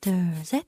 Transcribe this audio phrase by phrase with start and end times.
[0.00, 0.62] there's a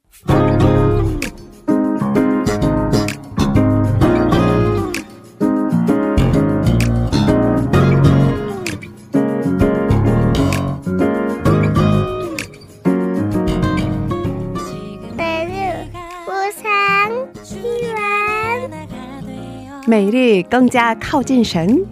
[19.86, 21.84] 每日更加靠近神，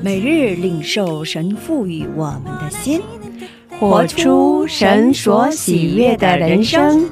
[0.00, 3.02] 每日领受神赋予我们的心。
[3.82, 7.10] 活出神所喜悦的人生。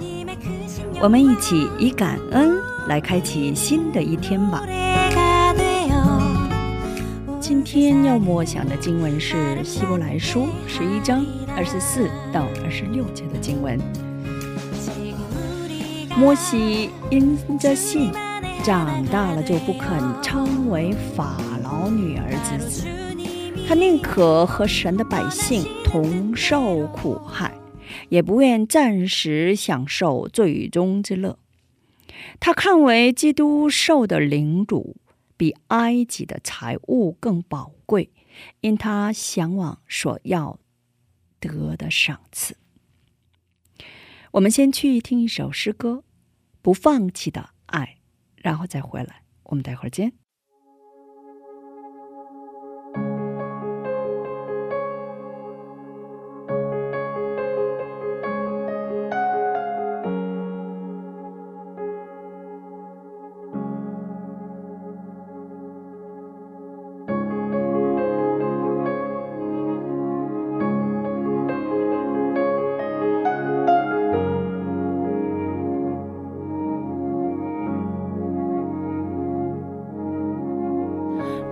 [1.00, 4.62] 我们一起以感恩来开启新的一天吧。
[7.40, 11.26] 今天要默想的经文是《希伯来书》十一章
[11.56, 13.76] 二十四到二十六节的经文。
[16.16, 18.12] 摩西因着信
[18.62, 22.86] 长大了就不肯称为法老女儿之子，
[23.70, 27.56] 他宁可和神的百姓同受苦害，
[28.08, 31.38] 也不愿暂时享受最终之乐。
[32.40, 34.96] 他看为基督受的领主
[35.36, 38.10] 比埃及的财物更宝贵，
[38.60, 40.58] 因他向往所要
[41.38, 42.56] 得的赏赐。
[44.32, 46.02] 我们先去听一首诗歌，
[46.60, 47.98] 《不放弃的爱》，
[48.42, 49.22] 然后再回来。
[49.44, 50.12] 我们待会儿见。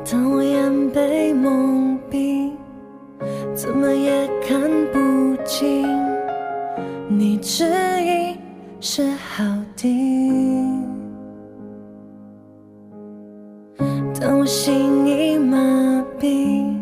[0.04, 2.50] 当我眼被蒙蔽，
[3.54, 4.60] 怎么也看
[4.92, 5.86] 不清
[7.08, 7.64] 你旨
[8.02, 8.36] 意
[8.80, 9.44] 是好
[9.76, 9.86] 的。
[14.20, 15.56] 当我心已麻
[16.18, 16.74] 痹，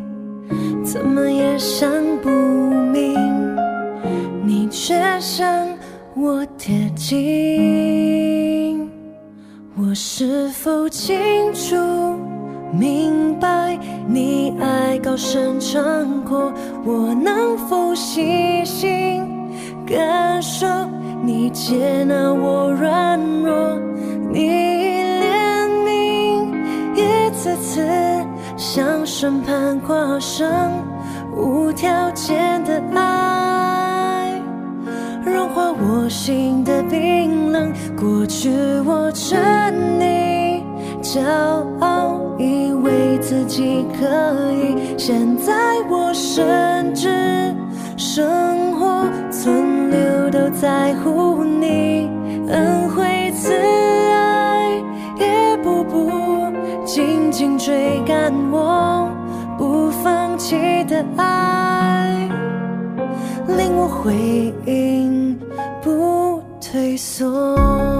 [0.85, 1.91] 怎么也想
[2.23, 3.15] 不明
[4.45, 5.69] 你却向
[6.15, 8.89] 我贴近。
[9.77, 11.77] 我是否清楚？
[12.79, 15.83] 明白你爱高声唱
[16.25, 16.53] 过，
[16.85, 19.25] 我能否细心
[19.87, 20.67] 感受
[21.23, 23.79] 你接纳我软弱？
[24.31, 24.51] 你
[25.23, 26.53] 怜悯
[26.95, 27.87] 一次次
[28.57, 30.47] 向审判跨上
[31.35, 34.39] 无条件的爱，
[35.25, 37.73] 融化我心的冰冷。
[37.97, 38.51] 过去
[38.85, 39.39] 我称
[39.99, 40.63] 你
[41.01, 41.23] 骄
[41.81, 42.26] 傲。
[43.29, 45.53] 自己可以，现在
[45.91, 47.53] 我甚至
[47.97, 52.09] 生活存留都在乎你，
[52.49, 54.71] 恩惠慈爱，
[55.19, 56.09] 一步步
[56.85, 59.09] 紧紧追赶我，
[59.59, 62.29] 不放弃的爱，
[63.49, 65.37] 令我回应
[65.83, 67.96] 不退缩。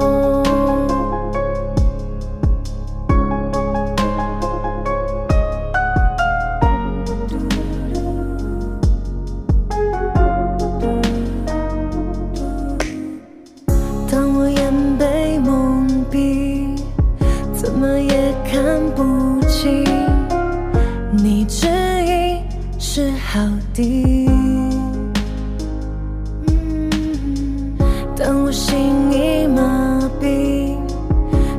[28.17, 30.75] 嗯当我心已麻痹，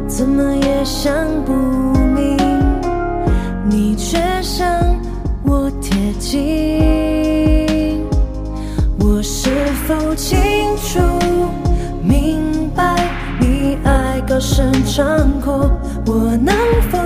[0.07, 1.13] 怎么也想
[1.45, 2.35] 不明，
[3.69, 4.68] 你却向
[5.44, 8.03] 我贴近。
[9.00, 9.51] 我是
[9.88, 10.40] 否清
[10.78, 11.00] 楚
[12.01, 12.95] 明白
[13.39, 15.06] 你爱高深长
[15.39, 15.69] 阔？
[16.07, 16.56] 我能
[16.89, 16.97] 否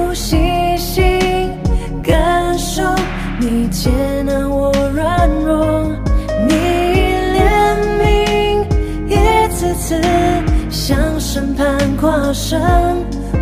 [10.91, 12.59] 向审判跨上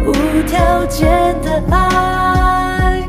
[0.06, 0.14] 无
[0.46, 1.10] 条件
[1.42, 3.02] 的爱。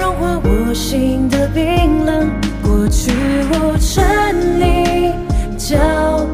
[0.00, 2.28] 融化我心的冰冷。
[2.64, 3.12] 过去
[3.52, 5.12] 我沉溺
[5.56, 5.78] 骄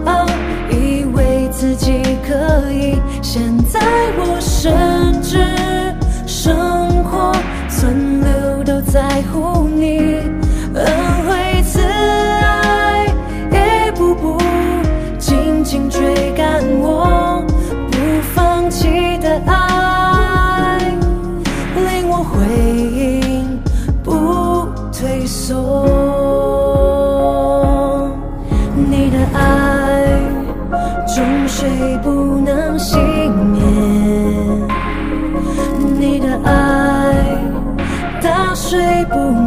[0.06, 0.26] 傲，
[0.70, 3.78] 以为自己可以，现在
[4.16, 5.44] 我甚至
[6.26, 7.36] 生活
[7.68, 9.63] 存留都在乎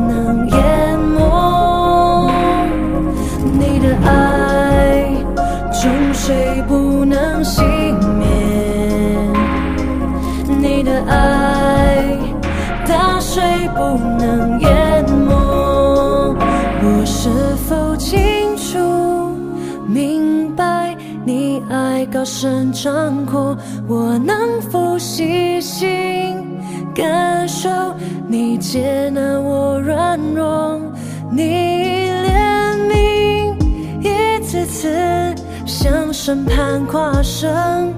[0.08, 2.30] 能淹没
[3.54, 5.12] 你的爱
[5.72, 7.62] 终水不能熄
[8.18, 8.28] 灭。
[10.60, 12.18] 你的爱
[12.88, 13.44] 大水
[13.76, 16.36] 不能淹没。
[16.84, 17.30] 我是
[17.68, 18.78] 否清楚
[19.88, 20.96] 明白
[21.26, 23.58] 你爱高声唱过
[23.88, 26.17] 我能否细心？
[26.98, 27.70] 感受
[28.28, 30.82] 你接纳我软弱，
[31.30, 33.54] 你怜悯
[34.02, 37.94] 一次次向审判跨生，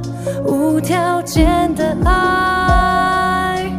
[0.45, 3.71] 无条件的爱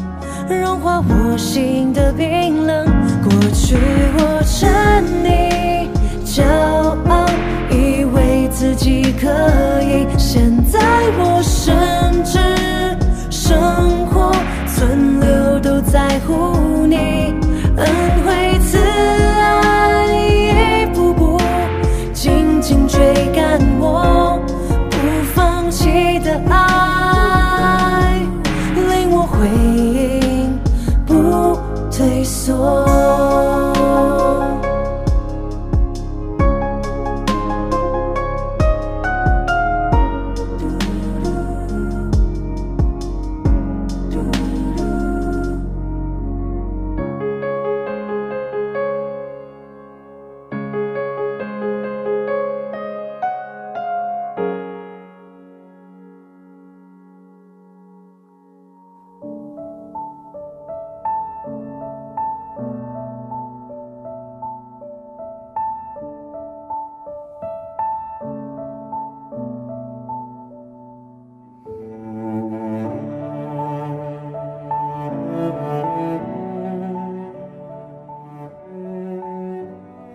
[0.49, 2.87] 融化我心的冰冷。
[3.23, 3.77] 过去
[4.17, 5.87] 我沉溺
[6.25, 6.43] 骄
[7.11, 7.27] 傲。
[7.71, 9.29] 以为自己可
[9.83, 10.81] 以，现在
[11.19, 12.40] 我甚至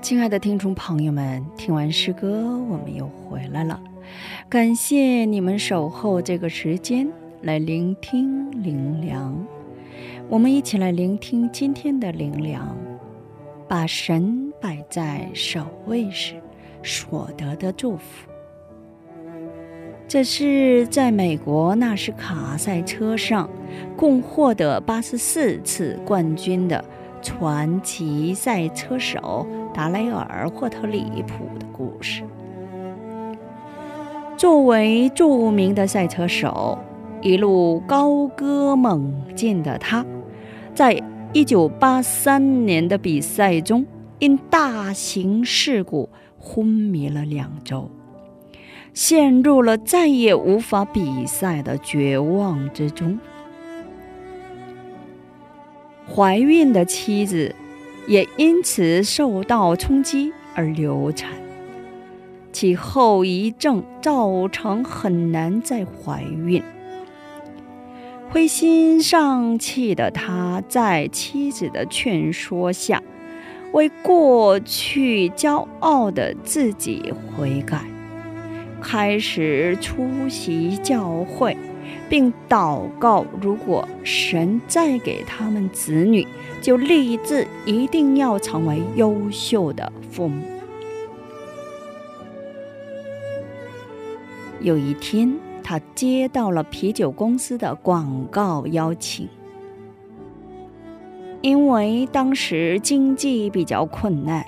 [0.06, 3.82] 亲爱的听众朋友们，听完诗歌，我们又回来了。
[4.48, 7.12] 感谢你们守候这个时间
[7.42, 9.36] 来聆听灵粮。
[10.30, 12.78] 我们一起来聆听今天的灵粮，
[13.68, 16.36] 把神摆在首位时
[16.84, 18.30] 所得的祝福。
[20.08, 23.50] 这是在美国纳什卡赛车上
[23.98, 26.86] 共获得八十四次冠军的
[27.24, 29.48] 传奇赛车手。
[29.76, 32.24] 达雷尔·霍特里普的故事。
[34.38, 36.80] 作为著名的赛车手，
[37.22, 40.06] 一路高歌猛进的他，
[40.74, 40.98] 在
[41.34, 43.86] 1983年的比赛中
[44.20, 47.92] 因大型事故昏迷了两周，
[48.94, 53.20] 陷入了再也无法比赛的绝望之中。
[56.08, 57.54] 怀孕的妻子。
[58.08, 61.32] 也因此受到冲击而流产，
[62.52, 66.62] 其后遗症造成很难再怀孕。
[68.30, 73.02] 灰心丧气的他，在妻子的劝说下，
[73.72, 77.82] 为过去骄傲的自己悔改，
[78.82, 81.56] 开始出席教会。
[82.10, 86.28] 并祷告，如果神再给他们子女，
[86.62, 90.44] 就立志一定要成为优秀的父母。
[94.62, 99.28] 有一天，他接到了啤酒公司的广告邀请，
[101.42, 104.44] 因为当时经济比较困难，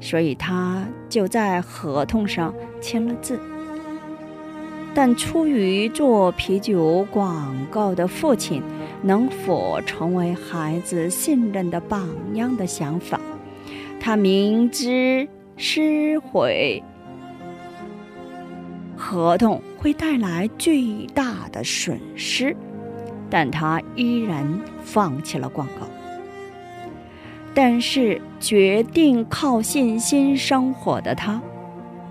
[0.00, 3.38] 所以他就在合同上签了字。
[4.92, 8.62] 但出于做啤酒广告的父亲
[9.02, 13.20] 能否成为孩子信任的榜样的想法，
[14.00, 16.82] 他明知失毁
[18.96, 22.54] 合同会带来巨大的损失，
[23.30, 25.86] 但他依然放弃了广告。
[27.54, 31.40] 但是决定靠信心生活的他，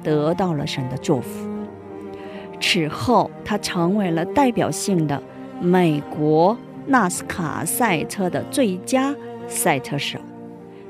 [0.02, 1.49] 得到了神的祝福。
[2.60, 5.22] 此后，他成为了代表性的
[5.62, 9.16] 美国纳斯卡赛车的最佳
[9.48, 10.20] 赛车手，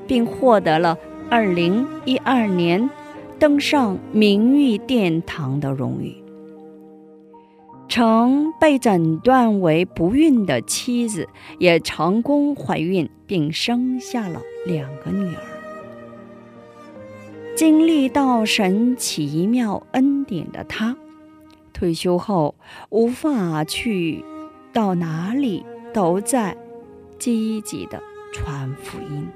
[0.06, 0.98] 并获得了
[1.30, 2.90] 2012年
[3.38, 6.16] 登上名誉殿堂的荣誉。
[7.88, 15.42] 曾被诊断为不孕的妻子也成功怀孕，并生下了两个女儿。
[17.56, 20.96] 经历到神奇妙恩典的他。
[21.80, 22.54] 退休后
[22.90, 24.22] 无法去
[24.70, 26.54] 到哪里，都在
[27.18, 28.02] 积极的
[28.34, 29.26] 传福音。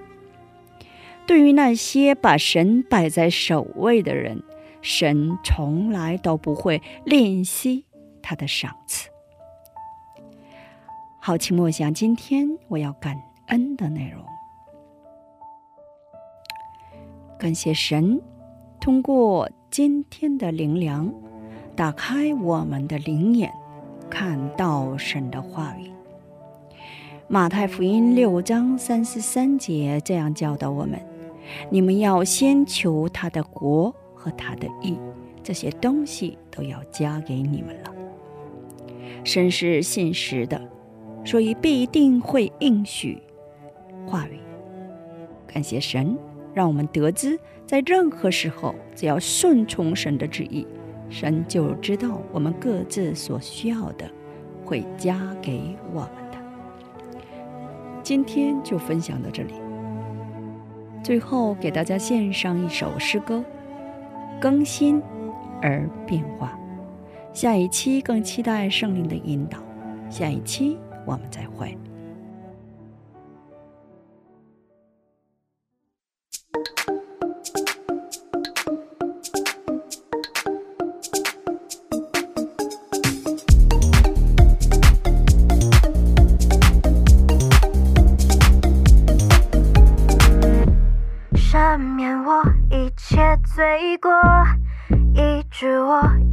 [1.26, 4.42] 对于那些把神摆在首位的人，
[4.82, 7.86] 神从来都不会吝惜
[8.20, 9.08] 他的赏赐。
[11.18, 14.22] 好，请默想今天我要感恩的内容。
[17.38, 18.20] 感谢神，
[18.78, 21.10] 通过今天的灵粮。
[21.76, 23.52] 打开我们的灵眼，
[24.08, 25.90] 看到神的话语。
[27.26, 31.00] 马太福音六章三十三节这样教导我们：
[31.70, 34.96] 你们要先求他的国和他的义，
[35.42, 37.92] 这些东西都要加给你们了。
[39.24, 40.60] 神是信实的，
[41.24, 43.20] 所以必定会应许
[44.06, 44.38] 话语。
[45.44, 46.16] 感谢神，
[46.52, 50.64] 让我们得知，在任何时候，只要顺从神的旨意。
[51.14, 54.04] 神就知道我们各自所需要的，
[54.64, 56.38] 会加给我们的。
[58.02, 59.54] 今天就分享到这里。
[61.04, 63.44] 最后给大家献上一首诗歌：
[64.40, 65.00] 更新
[65.62, 66.58] 而变化。
[67.32, 69.58] 下一期更期待圣灵的引导。
[70.10, 71.78] 下一期我们再会。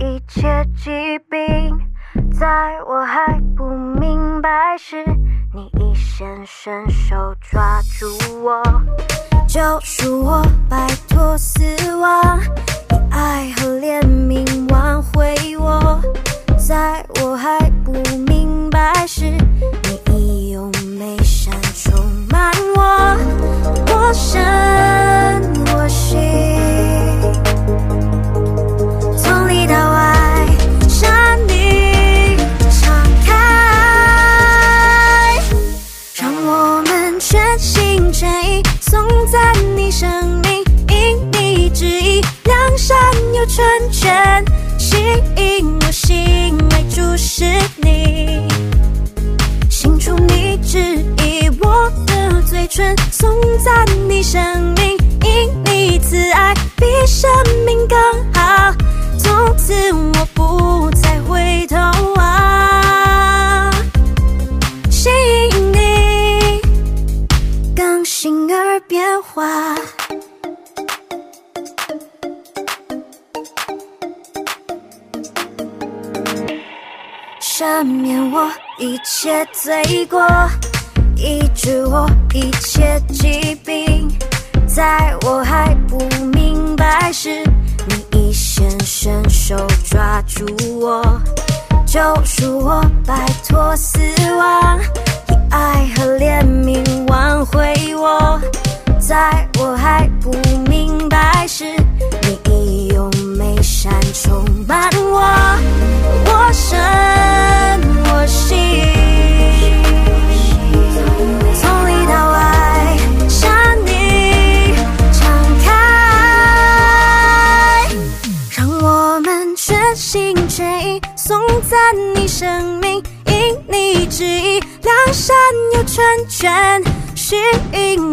[0.02, 0.90] 一切疾
[1.30, 1.78] 病，
[2.32, 2.48] 在
[2.88, 5.06] 我还不明白时，
[5.54, 8.08] 你已先伸手抓住
[8.44, 8.64] 我，
[9.48, 11.62] 救赎我，摆脱死
[11.98, 12.40] 亡，
[12.90, 14.44] 以爱和怜悯
[14.74, 16.02] 挽回我，
[16.58, 17.92] 在我还不
[18.26, 19.26] 明白时，
[19.84, 23.16] 你已用美善充满我，
[23.94, 24.42] 我深
[25.76, 26.51] 我心。
[56.82, 57.30] 比生
[57.64, 57.96] 命更
[58.34, 58.74] 好
[59.20, 61.78] 从此我不再回头
[62.16, 63.72] 望
[64.90, 65.14] 心
[65.72, 66.60] 你
[67.76, 69.76] 更新而变化。
[77.40, 80.20] 赦免我一切罪过
[81.16, 84.10] 医治我一切疾病
[84.66, 86.00] 在我还不
[87.02, 87.44] 开始，
[87.88, 90.46] 你一先伸手抓住
[90.80, 91.02] 我，
[91.84, 93.98] 救赎我，摆脱死
[94.38, 94.80] 亡，
[95.28, 98.40] 以爱和怜悯挽回我，
[99.00, 100.32] 在我还不
[100.70, 101.66] 明白时，
[102.22, 105.20] 你已用美善充满我，
[106.28, 107.31] 我深。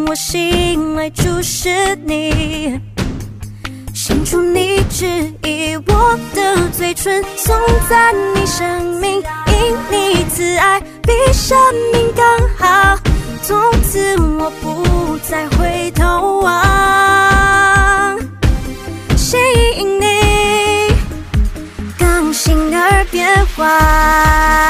[0.08, 2.80] 我醒来注视你，
[3.92, 5.04] 伸出你指
[5.44, 7.54] 意，我的嘴唇颂
[7.90, 11.58] 赞你生命，因你慈爱比生
[11.92, 12.24] 命更
[12.56, 12.98] 好，
[13.42, 18.18] 从此我不再回头望，
[19.14, 19.36] 吸
[19.76, 20.90] 引你
[21.98, 24.67] 更新而变化。